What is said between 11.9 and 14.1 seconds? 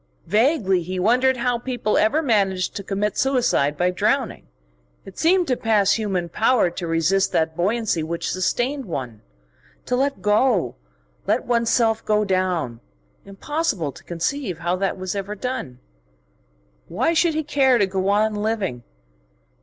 go down. Impossible to